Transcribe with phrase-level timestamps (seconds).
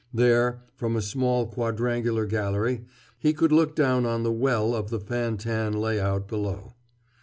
[0.11, 2.85] There, from a small quadrangular gallery,
[3.19, 6.73] he could look down on the "well" of the fan tan lay out below.